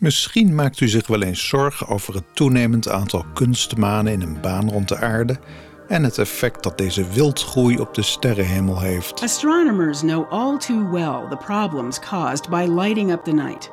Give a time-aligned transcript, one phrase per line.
[0.00, 4.70] Misschien maakt u zich wel eens zorgen over het toenemend aantal kunstmanen in een baan
[4.70, 5.38] rond de aarde
[5.88, 9.22] en het effect dat deze wildgroei op de sterrenhemel heeft.
[9.22, 13.70] Astronomers know all too well the problems caused by lighting up the night.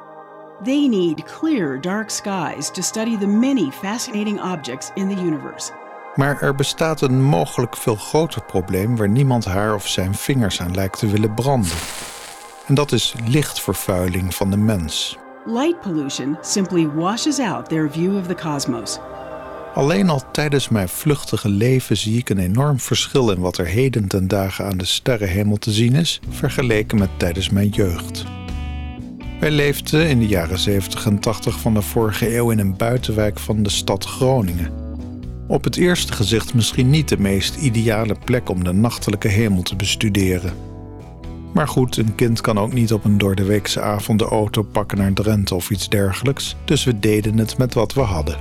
[0.64, 5.72] They need clear, dark skies to study the many fascinating objects in the universe.
[6.16, 10.76] Maar er bestaat een mogelijk veel groter probleem waar niemand haar of zijn vingers aan
[10.76, 11.78] lijkt te willen branden.
[12.66, 15.18] En dat is lichtvervuiling van de mens.
[15.50, 19.00] Light pollution simply washes out their view of the cosmos.
[19.74, 24.08] Alleen al tijdens mijn vluchtige leven zie ik een enorm verschil in wat er heden
[24.08, 28.24] ten dagen aan de sterrenhemel te zien is, vergeleken met tijdens mijn jeugd.
[29.40, 33.40] Wij leefden in de jaren 70 en 80 van de vorige eeuw in een buitenwijk
[33.40, 34.72] van de stad Groningen.
[35.48, 39.76] Op het eerste gezicht misschien niet de meest ideale plek om de nachtelijke hemel te
[39.76, 40.54] bestuderen.
[41.58, 45.14] Maar goed, een kind kan ook niet op een doordeweekse avond de auto pakken naar
[45.14, 48.38] Drenthe of iets dergelijks, dus we deden het met wat we hadden.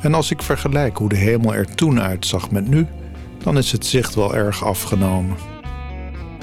[0.00, 2.86] En als ik vergelijk hoe de hemel er toen uitzag met nu,
[3.42, 5.36] dan is het zicht wel erg afgenomen.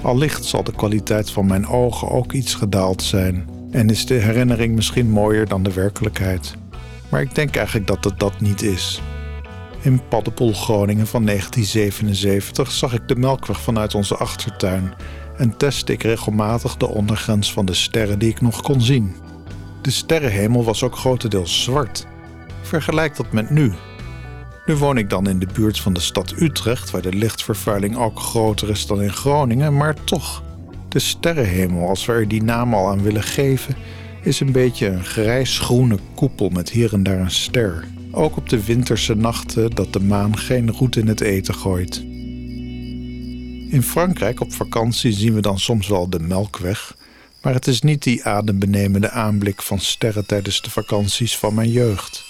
[0.02, 4.76] Allicht zal de kwaliteit van mijn ogen ook iets gedaald zijn en is de herinnering
[4.76, 6.56] misschien mooier dan de werkelijkheid.
[7.10, 9.02] Maar ik denk eigenlijk dat het dat niet is.
[9.82, 14.94] In Paddepoel Groningen van 1977 zag ik de melkweg vanuit onze achtertuin
[15.38, 19.16] en testte ik regelmatig de ondergrens van de sterren die ik nog kon zien.
[19.82, 22.06] De sterrenhemel was ook grotendeels zwart.
[22.62, 23.74] Vergelijk dat met nu.
[24.66, 28.20] Nu woon ik dan in de buurt van de stad Utrecht, waar de lichtvervuiling ook
[28.20, 30.44] groter is dan in Groningen, maar toch.
[30.90, 33.76] De sterrenhemel, als we er die naam al aan willen geven,
[34.24, 37.88] is een beetje een grijs-groene koepel met hier en daar een ster.
[38.12, 42.17] Ook op de winterse nachten dat de maan geen roet in het eten gooit.
[43.70, 46.96] In Frankrijk op vakantie zien we dan soms wel de Melkweg,
[47.42, 52.24] maar het is niet die adembenemende aanblik van sterren tijdens de vakanties van mijn jeugd.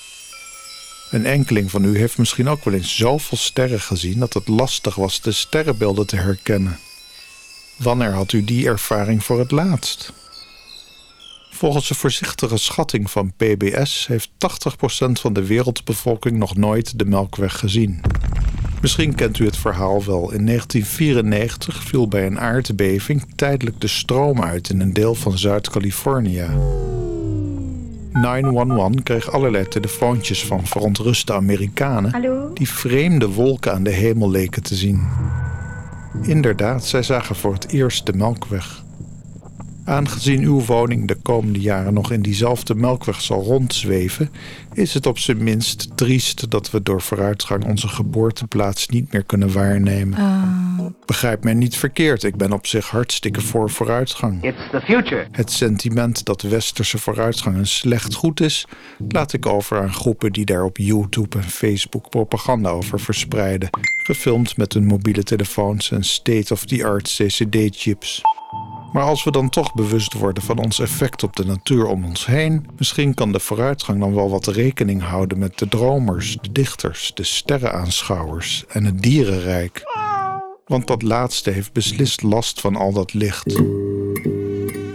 [1.12, 4.96] Een enkeling van u heeft misschien ook wel eens zoveel sterren gezien dat het lastig
[4.96, 6.80] was de sterrenbeelden te herkennen.
[7.76, 10.14] Wanneer had u die ervaring voor het laatst?
[11.50, 17.60] Volgens een voorzichtige schatting van PBS heeft 80% van de wereldbevolking nog nooit de Melkweg
[17.60, 18.02] gezien.
[18.82, 20.32] Misschien kent u het verhaal wel.
[20.32, 26.46] In 1994 viel bij een aardbeving tijdelijk de stroom uit in een deel van Zuid-Californië.
[28.14, 32.14] 911 kreeg allerlei telefoontjes van verontruste Amerikanen
[32.54, 35.08] die vreemde wolken aan de hemel leken te zien.
[36.22, 38.86] Inderdaad, zij zagen voor het eerst de Melkweg.
[39.88, 44.30] Aangezien uw woning de komende jaren nog in diezelfde melkweg zal rondzweven,
[44.74, 49.54] is het op zijn minst triest dat we door vooruitgang onze geboorteplaats niet meer kunnen
[49.54, 50.20] waarnemen.
[50.20, 50.86] Oh.
[51.06, 54.44] Begrijp mij niet verkeerd, ik ben op zich hartstikke voor vooruitgang.
[54.44, 55.28] It's the future.
[55.32, 58.66] Het sentiment dat westerse vooruitgang een slecht goed is,
[59.08, 64.58] laat ik over aan groepen die daar op YouTube en Facebook propaganda over verspreiden, gefilmd
[64.58, 68.22] met hun mobiele telefoons en state-of-the-art CCD-chips.
[68.94, 72.26] Maar als we dan toch bewust worden van ons effect op de natuur om ons
[72.26, 77.12] heen, misschien kan de vooruitgang dan wel wat rekening houden met de dromers, de dichters,
[77.14, 79.84] de sterrenaanschouwers en het dierenrijk.
[80.66, 83.62] Want dat laatste heeft beslist last van al dat licht.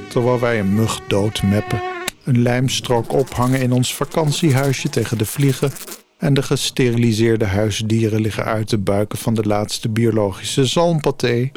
[0.08, 1.82] Terwijl wij een mug doodmeppen,
[2.24, 5.72] een lijmstrook ophangen in ons vakantiehuisje tegen de vliegen
[6.18, 11.50] en de gesteriliseerde huisdieren liggen uit de buiken van de laatste biologische zalmpaté,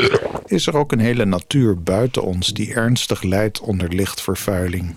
[0.46, 4.96] is er ook een hele natuur buiten ons die ernstig lijdt onder lichtvervuiling.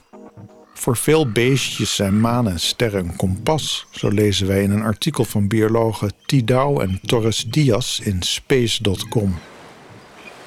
[0.74, 5.24] Voor veel beestjes zijn maan en sterren een kompas, zo lezen wij in een artikel
[5.24, 9.38] van biologen Tidau en Torres Diaz in Space.com.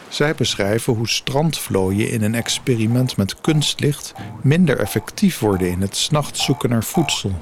[0.10, 4.14] Zij beschrijven hoe strandvlooien in een experiment met kunstlicht
[4.44, 7.40] minder effectief worden in het 's nachts zoeken naar voedsel.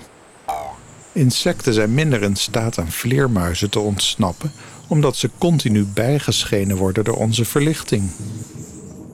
[1.11, 4.51] Insecten zijn minder in staat aan vleermuizen te ontsnappen,
[4.89, 8.03] omdat ze continu bijgeschenen worden door onze verlichting.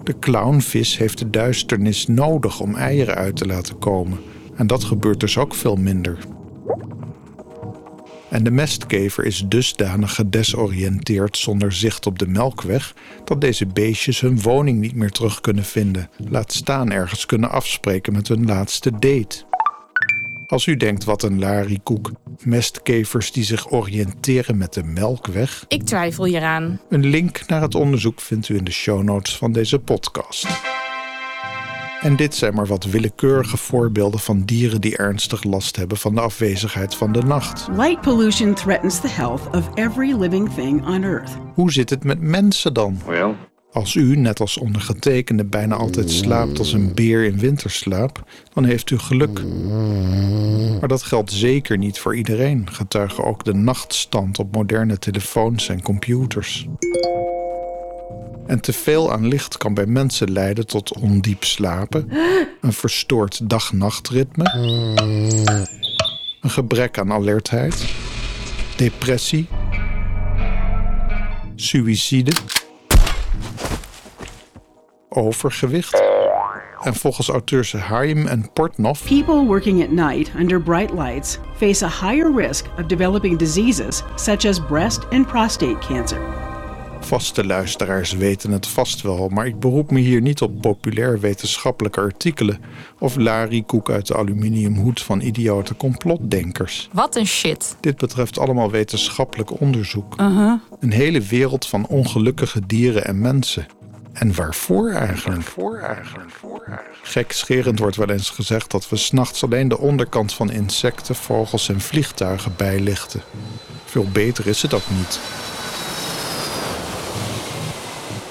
[0.04, 4.20] De clownvis heeft de duisternis nodig om eieren uit te laten komen,
[4.56, 6.18] en dat gebeurt dus ook veel minder.
[8.30, 14.42] En de mestkever is dusdanig gedesoriënteerd zonder zicht op de melkweg dat deze beestjes hun
[14.42, 19.55] woning niet meer terug kunnen vinden, laat staan ergens kunnen afspreken met hun laatste date.
[20.48, 22.12] Als u denkt wat een larikoek,
[22.44, 25.66] mestkevers die zich oriënteren met de melkweg.
[25.68, 26.80] Ik twijfel hieraan.
[26.90, 30.48] Een link naar het onderzoek vindt u in de show notes van deze podcast.
[32.02, 36.22] En dit zijn maar wat willekeurige voorbeelden van dieren die ernstig last hebben van de
[36.22, 37.68] afwezigheid van de nacht.
[37.72, 41.32] Light pollution threatens the health of every living thing on Earth.
[41.54, 43.00] Hoe zit het met mensen dan?
[43.06, 43.36] Well,
[43.76, 48.24] Als u, net als ondergetekende, bijna altijd slaapt als een beer in winterslaap,
[48.54, 49.42] dan heeft u geluk.
[50.80, 55.82] Maar dat geldt zeker niet voor iedereen, getuigen ook de nachtstand op moderne telefoons en
[55.82, 56.68] computers.
[58.48, 62.10] En te veel aan licht kan bij mensen leiden tot ondiep slapen,
[62.62, 64.54] een verstoord dag-nachtritme,
[66.42, 67.94] een gebrek aan alertheid,
[68.76, 69.48] depressie,
[71.56, 72.32] suïcide
[75.16, 76.04] overgewicht.
[76.82, 81.90] En volgens auteurs Haim en Portnoff People working at night under bright lights face a
[81.90, 86.20] higher risk of developing diseases such as breast and prostate cancer.
[87.06, 92.00] Vaste luisteraars weten het vast wel, maar ik beroep me hier niet op populair wetenschappelijke
[92.00, 92.60] artikelen
[93.00, 96.90] of Larry Koek uit de aluminiumhoed van idiote complotdenkers.
[96.92, 97.78] Wat een shit.
[97.80, 100.20] Dit betreft allemaal wetenschappelijk onderzoek.
[100.20, 100.54] Uh-huh.
[100.80, 103.66] Een hele wereld van ongelukkige dieren en mensen.
[104.16, 105.42] En waarvoor eigenlijk?
[105.42, 107.00] Waarvoor eigenlijk?
[107.04, 111.82] Gekscherend wordt wel eens gezegd dat we s'nachts alleen de onderkant van insecten, vogels en
[111.82, 113.22] vliegtuigen bijlichten.
[113.86, 115.20] Veel beter is het ook niet.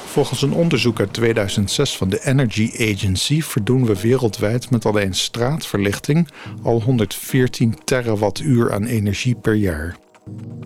[0.05, 6.29] Volgens een onderzoek uit 2006 van de Energy Agency verdoen we wereldwijd met alleen straatverlichting
[6.63, 9.97] al 114 terawattuur aan energie per jaar.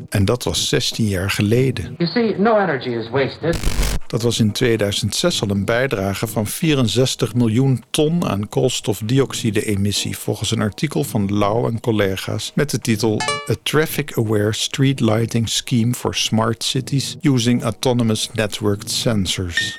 [0.08, 1.94] En dat was 16 jaar geleden.
[1.98, 3.87] You see, no energy is wasted.
[4.08, 10.60] Dat was in 2006 al een bijdrage van 64 miljoen ton aan koolstofdioxide-emissie, volgens een
[10.60, 13.20] artikel van Lau en collega's met de titel
[13.50, 19.78] A Traffic-Aware Street Lighting Scheme for Smart Cities Using Autonomous Networked Sensors.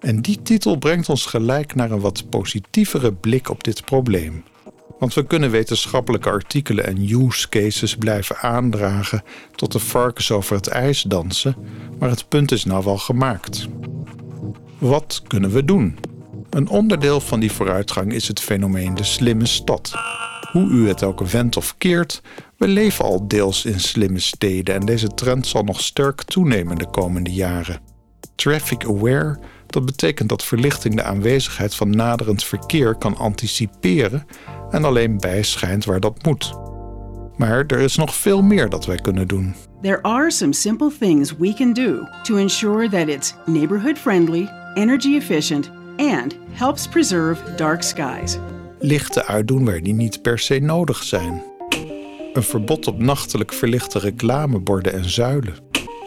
[0.00, 4.44] En die titel brengt ons gelijk naar een wat positievere blik op dit probleem.
[4.98, 9.22] Want we kunnen wetenschappelijke artikelen en use cases blijven aandragen
[9.54, 11.56] tot de varkens over het ijs dansen,
[11.98, 13.68] maar het punt is nou wel gemaakt.
[14.78, 15.98] Wat kunnen we doen?
[16.50, 19.92] Een onderdeel van die vooruitgang is het fenomeen de slimme stad.
[20.52, 22.22] Hoe u het ook wendt of keert,
[22.56, 26.90] we leven al deels in slimme steden en deze trend zal nog sterk toenemen de
[26.90, 27.80] komende jaren.
[28.34, 29.38] Traffic aware,
[29.72, 34.26] dat betekent dat verlichting de aanwezigheid van naderend verkeer kan anticiperen
[34.70, 36.52] en alleen bijschijnt waar dat moet.
[37.36, 39.54] Maar er is nog veel meer dat wij kunnen doen.
[39.82, 45.14] There are some simple things we can do to ensure that it's neighborhood friendly, energy
[45.14, 48.38] efficient, and helps preserve dark skies.
[48.78, 51.42] Lichten uitdoen waar die niet per se nodig zijn.
[52.32, 55.54] Een verbod op nachtelijk verlichte reclameborden en zuilen.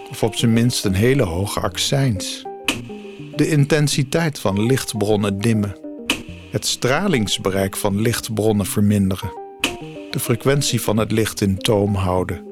[0.10, 2.48] Of op zijn minst een hele hoge accijns.
[3.40, 5.76] De intensiteit van lichtbronnen dimmen.
[6.52, 9.32] Het stralingsbereik van lichtbronnen verminderen.
[10.12, 12.44] De frequentie van het licht in toom houden.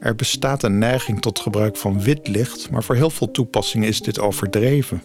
[0.00, 4.00] Er bestaat een neiging tot gebruik van wit licht, maar voor heel veel toepassingen is
[4.00, 5.02] dit overdreven.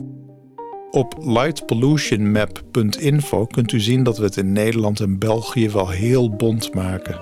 [0.92, 6.74] Op lightpollutionmap.info kunt u zien dat we het in Nederland en België wel heel bont
[6.74, 7.20] maken.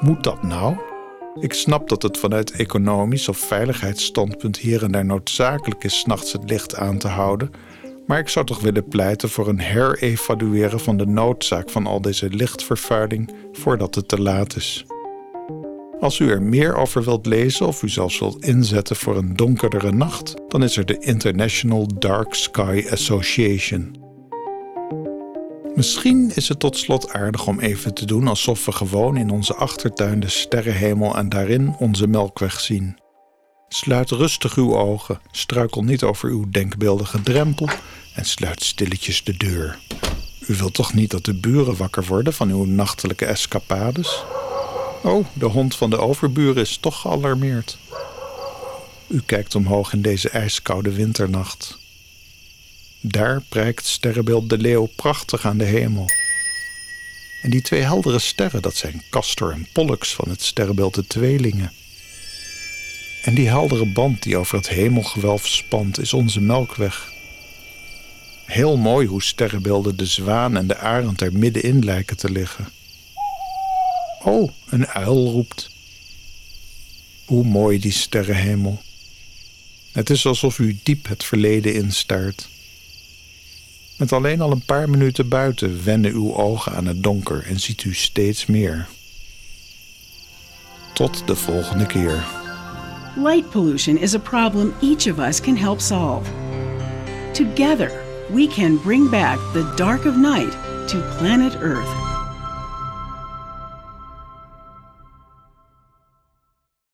[0.00, 0.89] Moet dat nou?
[1.34, 6.50] Ik snap dat het vanuit economisch of veiligheidsstandpunt hier en daar noodzakelijk is s'nachts het
[6.50, 7.50] licht aan te houden,
[8.06, 12.28] maar ik zou toch willen pleiten voor een herevalueren van de noodzaak van al deze
[12.28, 14.84] lichtvervuiling voordat het te laat is.
[16.00, 19.92] Als u er meer over wilt lezen of u zelfs wilt inzetten voor een donkerdere
[19.92, 24.09] nacht, dan is er de International Dark Sky Association.
[25.74, 29.54] Misschien is het tot slot aardig om even te doen alsof we gewoon in onze
[29.54, 32.98] achtertuin de sterrenhemel en daarin onze melkweg zien.
[33.68, 37.68] Sluit rustig uw ogen, struikel niet over uw denkbeeldige drempel
[38.14, 39.78] en sluit stilletjes de deur.
[40.46, 44.24] U wilt toch niet dat de buren wakker worden van uw nachtelijke escapades?
[45.02, 47.78] Oh, de hond van de overburen is toch gealarmeerd.
[49.08, 51.78] U kijkt omhoog in deze ijskoude winternacht.
[53.00, 56.06] Daar prijkt sterrenbeeld de leeuw prachtig aan de hemel.
[57.42, 61.72] En die twee heldere sterren, dat zijn Castor en Pollux van het sterrenbeeld de tweelingen.
[63.22, 67.12] En die heldere band die over het hemelgewelf spant, is onze melkweg.
[68.44, 72.68] Heel mooi hoe sterrenbeelden de zwaan en de arend er middenin lijken te liggen.
[74.22, 75.70] Oh, een uil roept.
[77.24, 78.82] Hoe mooi die sterrenhemel.
[79.92, 82.48] Het is alsof u diep het verleden instaart.
[84.00, 87.84] Met alleen al een paar minuten buiten wennen uw ogen aan het donker en ziet
[87.84, 88.88] u steeds meer.
[90.94, 92.24] Tot de volgende keer.
[93.16, 96.30] Light pollution is a problem each of us can help solve.
[97.32, 97.92] Together,
[98.32, 100.52] we can bring back the dark of night
[100.86, 102.09] to planet Earth.